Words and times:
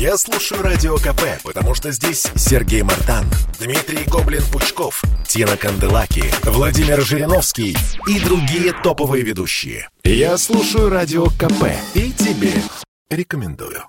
Я 0.00 0.16
слушаю 0.16 0.62
Радио 0.62 0.96
КП, 0.96 1.42
потому 1.44 1.74
что 1.74 1.92
здесь 1.92 2.26
Сергей 2.34 2.80
Мартан, 2.80 3.26
Дмитрий 3.60 4.06
Гоблин-Пучков, 4.06 5.02
Тина 5.28 5.58
Канделаки, 5.58 6.24
Владимир 6.42 7.02
Жириновский 7.02 7.76
и 8.08 8.18
другие 8.18 8.72
топовые 8.82 9.22
ведущие. 9.22 9.90
Я 10.02 10.38
слушаю 10.38 10.88
Радио 10.88 11.26
КП 11.26 11.66
и 11.92 12.12
тебе 12.12 12.54
рекомендую. 13.10 13.84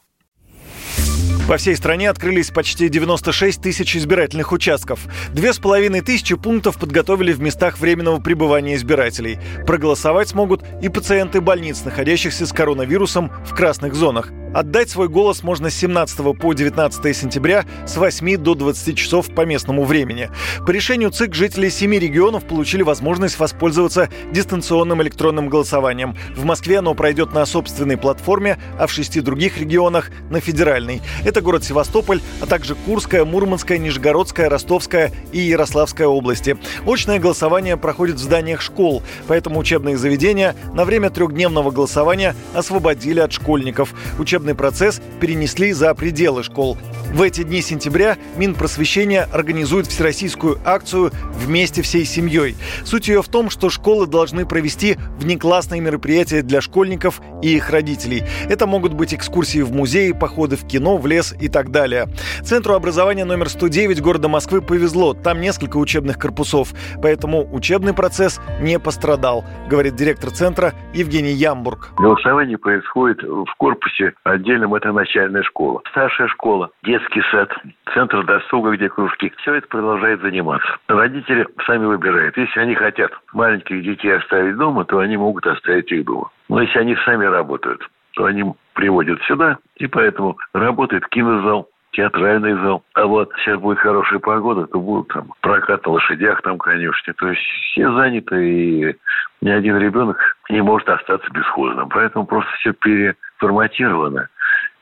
По 1.48 1.56
всей 1.56 1.78
стране 1.78 2.10
открылись 2.10 2.50
почти 2.50 2.90
96 2.90 3.62
тысяч 3.62 3.96
избирательных 3.96 4.52
участков. 4.52 5.00
Две 5.34 5.54
с 5.54 5.60
половиной 5.60 6.02
тысячи 6.02 6.36
пунктов 6.36 6.78
подготовили 6.78 7.32
в 7.32 7.40
местах 7.40 7.80
временного 7.80 8.20
пребывания 8.20 8.76
избирателей. 8.76 9.40
Проголосовать 9.66 10.28
смогут 10.28 10.62
и 10.82 10.90
пациенты 10.90 11.40
больниц, 11.40 11.86
находящихся 11.86 12.46
с 12.46 12.52
коронавирусом 12.52 13.32
в 13.46 13.56
красных 13.56 13.96
зонах. 13.96 14.30
Отдать 14.54 14.90
свой 14.90 15.08
голос 15.08 15.44
можно 15.44 15.70
с 15.70 15.76
17 15.76 16.38
по 16.38 16.54
19 16.54 17.16
сентября 17.16 17.64
с 17.88 17.96
8 17.96 18.36
до 18.36 18.54
20 18.54 18.98
часов 18.98 19.34
по 19.34 19.46
местному 19.46 19.86
времени. 19.86 20.30
По 20.66 20.72
решению 20.72 21.12
ЦИК 21.12 21.34
жители 21.34 21.70
семи 21.70 21.98
регионов 21.98 22.44
получили 22.44 22.84
возможность 22.84 23.40
воспользоваться 23.40 24.10
дистанционным 24.34 25.02
электронным 25.04 25.48
голосованием. 25.48 26.18
В 26.36 26.44
Москве 26.44 26.80
оно 26.80 26.94
пройдет 26.96 27.32
на 27.34 27.46
собственной 27.46 27.96
платформе, 27.96 28.58
а 28.78 28.88
в 28.88 28.92
шести 28.92 29.22
других 29.22 29.58
регионах– 29.58 30.12
на 30.30 30.42
федеральной. 30.42 31.02
Это 31.24 31.40
город 31.40 31.64
Севастополь, 31.64 32.22
а 32.42 32.46
также 32.46 32.76
Курская, 32.76 33.24
Мурманская, 33.24 33.78
Нижегородская, 33.78 34.50
Ростовская 34.50 35.12
и 35.32 35.40
Ярославская 35.40 36.08
области. 36.08 36.58
Очное 36.86 37.20
голосование 37.20 37.78
проходит 37.78 38.18
в 38.18 38.20
зданиях 38.20 38.62
школ, 38.62 39.02
поэтому 39.28 39.60
учебные 39.60 39.96
заведения 39.96 40.56
на 40.74 40.84
время 40.84 41.10
трехдневного 41.10 41.72
голосования 41.72 42.36
освободили 42.54 43.20
от 43.22 43.32
школьников. 43.32 43.94
Учебные 44.20 44.41
учебный 44.42 44.56
процесс 44.56 45.00
перенесли 45.20 45.72
за 45.72 45.94
пределы 45.94 46.42
школ. 46.42 46.76
В 47.10 47.22
эти 47.24 47.44
дни 47.44 47.62
сентября 47.62 48.18
Минпросвещения 48.38 49.28
организует 49.34 49.88
всероссийскую 49.88 50.58
акцию 50.64 51.12
«Вместе 51.34 51.82
всей 51.82 52.06
семьей». 52.06 52.56
Суть 52.86 53.08
ее 53.08 53.22
в 53.22 53.28
том, 53.28 53.50
что 53.50 53.70
школы 53.70 54.08
должны 54.08 54.46
провести 54.46 54.98
внеклассные 55.18 55.82
мероприятия 55.82 56.42
для 56.42 56.62
школьников 56.62 57.22
и 57.42 57.56
их 57.56 57.70
родителей. 57.70 58.24
Это 58.50 58.66
могут 58.66 58.94
быть 58.94 59.14
экскурсии 59.14 59.62
в 59.62 59.74
музеи, 59.74 60.14
походы 60.14 60.56
в 60.56 60.66
кино, 60.66 60.98
в 60.98 61.06
лес 61.06 61.36
и 61.40 61.50
так 61.50 61.72
далее. 61.72 62.08
Центру 62.44 62.76
образования 62.76 63.26
номер 63.26 63.50
109 63.50 64.02
города 64.02 64.30
Москвы 64.30 64.62
повезло. 64.62 65.14
Там 65.14 65.42
несколько 65.42 65.78
учебных 65.78 66.18
корпусов, 66.18 66.70
поэтому 67.02 67.48
учебный 67.52 67.94
процесс 67.94 68.40
не 68.62 68.80
пострадал, 68.80 69.44
говорит 69.70 69.96
директор 69.96 70.32
центра 70.32 70.74
Евгений 70.94 71.34
Ямбург. 71.34 71.90
Голосование 71.98 72.58
происходит 72.58 73.22
в 73.24 73.54
корпусе 73.58 74.14
отдельном, 74.24 74.76
это 74.76 74.92
начальная 74.94 75.44
школа. 75.44 75.82
Старшая 75.92 76.28
школа, 76.28 76.70
детский 77.02 77.22
сад, 77.32 77.52
центр 77.94 78.24
досуга, 78.26 78.72
где 78.72 78.90
кружки. 78.90 79.32
Все 79.38 79.56
это 79.56 79.68
продолжает 79.68 80.22
заниматься. 80.22 80.68
Родители 80.88 81.48
сами 81.66 81.86
выбирают. 81.86 82.38
Если 82.38 82.60
они 82.60 82.76
хотят 82.76 83.12
маленьких 83.34 83.84
детей 83.84 84.16
оставить 84.16 84.58
дома, 84.58 84.86
то 84.86 85.00
они 85.00 85.18
могут 85.18 85.46
оставить 85.48 85.92
их 85.92 86.06
дома. 86.06 86.30
Но 86.50 86.62
если 86.62 86.80
они 86.80 86.96
сами 87.06 87.26
работают, 87.26 87.82
то 88.14 88.26
они 88.26 88.54
приводят 88.74 89.22
сюда, 89.24 89.58
и 89.78 89.88
поэтому 89.88 90.38
работает 90.54 91.08
кинозал, 91.08 91.70
театральный 91.92 92.54
зал. 92.54 92.84
А 92.94 93.06
вот 93.06 93.32
сейчас 93.38 93.60
будет 93.60 93.80
хорошая 93.80 94.20
погода, 94.20 94.66
то 94.68 94.80
будут 94.80 95.10
там 95.10 95.32
прокат 95.42 95.86
на 95.86 95.94
лошадях, 95.94 96.42
там 96.42 96.58
конюшни. 96.58 97.12
То 97.14 97.30
есть 97.30 97.42
все 97.42 97.92
заняты, 97.94 98.50
и 98.50 98.96
ни 99.42 99.50
один 99.50 99.78
ребенок 99.78 100.18
не 100.50 100.62
может 100.62 100.88
остаться 100.88 101.30
бесхозным. 101.32 101.90
Поэтому 101.90 102.26
просто 102.26 102.52
все 102.60 102.74
переформатировано 102.74 104.30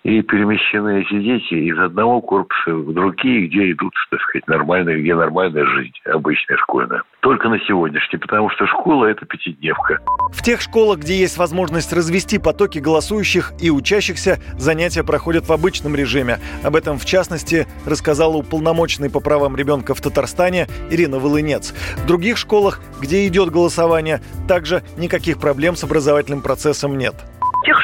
и 0.04 0.22
перемещены 0.22 1.02
эти 1.02 1.22
дети 1.22 1.54
из 1.54 1.78
одного 1.78 2.22
корпуса 2.22 2.74
в 2.74 2.94
другие, 2.94 3.48
где 3.48 3.72
идут, 3.72 3.94
так 4.10 4.22
сказать, 4.22 4.48
нормальная, 4.48 4.98
где 4.98 5.14
нормальная 5.14 5.66
жизнь, 5.66 5.94
обычная 6.06 6.58
школьная. 6.58 7.04
Только 7.20 7.50
на 7.50 7.60
сегодняшний, 7.60 8.18
потому 8.18 8.50
что 8.50 8.66
школа– 8.68 9.06
это 9.08 9.26
пятидневка. 9.26 10.00
В 10.32 10.42
тех 10.42 10.62
школах, 10.62 11.00
где 11.00 11.20
есть 11.20 11.38
возможность 11.38 11.92
развести 11.92 12.40
потоки 12.40 12.80
голосующих 12.80 13.52
и 13.62 13.70
учащихся, 13.70 14.40
занятия 14.58 15.04
проходят 15.04 15.48
в 15.48 15.52
обычном 15.52 15.96
режиме. 15.96 16.38
Об 16.64 16.78
этом, 16.78 16.98
в 16.98 17.06
частности, 17.06 17.68
рассказала 17.86 18.38
уполномоченный 18.38 19.10
по 19.10 19.20
правам 19.20 19.58
ребенка 19.58 19.94
в 19.94 20.02
Татарстане 20.02 20.68
Ирина 20.90 21.20
Волынец. 21.20 21.74
В 21.98 22.08
других 22.08 22.38
школах, 22.38 22.80
где 23.02 23.28
идет 23.28 23.50
голосование, 23.50 24.22
также 24.48 24.82
никаких 24.98 25.40
проблем 25.40 25.76
с 25.76 25.84
образовательным 25.84 26.42
процессом 26.42 26.98
нет 26.98 27.16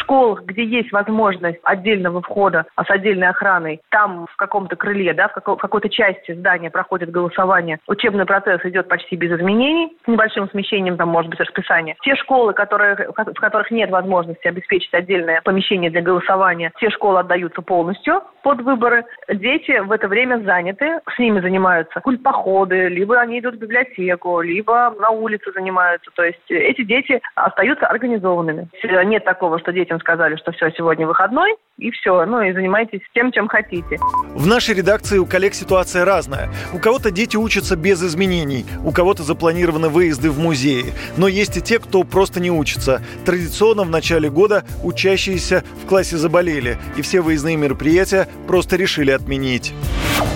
школах, 0.05 0.43
где 0.43 0.63
есть 0.63 0.91
возможность 0.91 1.59
отдельного 1.63 2.21
входа 2.21 2.65
а 2.75 2.85
с 2.85 2.89
отдельной 2.89 3.27
охраной, 3.27 3.81
там 3.89 4.27
в 4.31 4.35
каком-то 4.35 4.75
крыле, 4.75 5.13
да, 5.13 5.27
в, 5.27 5.33
какой- 5.33 5.55
в 5.55 5.59
какой-то 5.59 5.89
части 5.89 6.33
здания 6.33 6.69
проходит 6.69 7.09
голосование, 7.09 7.79
учебный 7.87 8.25
процесс 8.25 8.61
идет 8.63 8.87
почти 8.87 9.15
без 9.15 9.31
изменений, 9.31 9.95
с 10.03 10.07
небольшим 10.07 10.49
смещением, 10.49 10.97
там 10.97 11.09
может 11.09 11.31
быть 11.31 11.39
расписание. 11.39 11.95
Те 12.03 12.15
школы, 12.15 12.53
которые, 12.53 12.95
в 12.95 13.39
которых 13.39 13.71
нет 13.71 13.89
возможности 13.89 14.47
обеспечить 14.47 14.93
отдельное 14.93 15.41
помещение 15.41 15.89
для 15.89 16.01
голосования, 16.01 16.71
те 16.79 16.89
школы 16.89 17.19
отдаются 17.19 17.61
полностью 17.61 18.21
под 18.43 18.61
выборы. 18.61 19.05
Дети 19.27 19.79
в 19.79 19.91
это 19.91 20.07
время 20.07 20.39
заняты, 20.43 20.99
с 21.15 21.19
ними 21.19 21.39
занимаются 21.39 21.99
культпоходы, 22.01 22.89
либо 22.89 23.19
они 23.19 23.39
идут 23.39 23.55
в 23.55 23.59
библиотеку, 23.59 24.41
либо 24.41 24.93
на 24.99 25.09
улице 25.09 25.51
занимаются. 25.53 26.11
То 26.15 26.23
есть 26.23 26.39
эти 26.49 26.83
дети 26.83 27.21
остаются 27.35 27.87
организованными. 27.87 28.67
Нет 29.05 29.25
такого, 29.25 29.59
что 29.59 29.71
детям 29.95 29.99
сказали, 29.99 30.35
что 30.37 30.51
все, 30.51 30.71
сегодня 30.71 31.07
выходной, 31.07 31.55
и 31.77 31.91
все, 31.91 32.25
ну 32.25 32.41
и 32.41 32.53
занимайтесь 32.53 33.01
тем, 33.13 33.31
чем 33.31 33.47
хотите. 33.47 33.97
В 34.33 34.47
нашей 34.47 34.75
редакции 34.75 35.17
у 35.17 35.25
коллег 35.25 35.53
ситуация 35.53 36.05
разная. 36.05 36.49
У 36.73 36.79
кого-то 36.79 37.11
дети 37.11 37.37
учатся 37.37 37.75
без 37.75 38.03
изменений, 38.03 38.65
у 38.83 38.91
кого-то 38.91 39.23
запланированы 39.23 39.89
выезды 39.89 40.29
в 40.29 40.39
музеи. 40.39 40.93
Но 41.17 41.27
есть 41.27 41.57
и 41.57 41.61
те, 41.61 41.79
кто 41.79 42.03
просто 42.03 42.39
не 42.39 42.51
учится. 42.51 43.01
Традиционно 43.25 43.83
в 43.83 43.89
начале 43.89 44.29
года 44.29 44.63
учащиеся 44.83 45.63
в 45.83 45.87
классе 45.87 46.17
заболели, 46.17 46.77
и 46.97 47.01
все 47.01 47.21
выездные 47.21 47.57
мероприятия 47.57 48.27
просто 48.47 48.75
решили 48.75 49.11
отменить. 49.11 49.73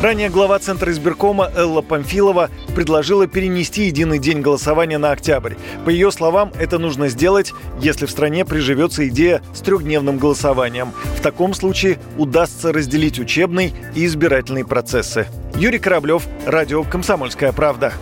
Ранее 0.02 0.30
глава 0.30 0.60
Центра 0.60 0.92
избиркома 0.92 1.52
Элла 1.56 1.82
Памфилова 1.82 2.50
предложила 2.74 3.28
перенести 3.28 3.88
единый 3.88 4.18
день 4.18 4.42
голосования 4.42 4.98
на 4.98 5.12
октябрь. 5.12 5.56
По 5.84 5.90
ее 5.90 6.12
словам, 6.12 6.52
это 6.58 6.80
нужно 6.80 7.10
сделать, 7.10 7.54
если 7.82 8.06
в 8.06 8.12
стране 8.12 8.46
приживется 8.46 9.08
идея 9.10 9.42
с 9.54 9.60
трехдневным 9.60 10.18
голосованием. 10.18 10.94
В 11.18 11.22
таком 11.22 11.54
случае 11.54 12.00
удастся 12.18 12.72
разделить 12.72 13.20
учебный 13.20 13.74
и 13.94 14.06
избирательный 14.06 14.64
процессы. 14.64 15.28
Юрий 15.56 15.80
Кораблев, 15.80 16.28
Радио 16.46 16.84
«Комсомольская 16.84 17.52
правда». 17.52 17.94